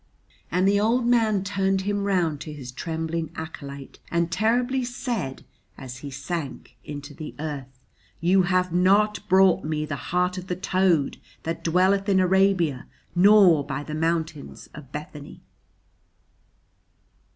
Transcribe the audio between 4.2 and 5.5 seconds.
terribly said